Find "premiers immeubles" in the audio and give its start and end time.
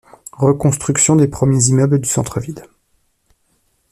1.27-1.99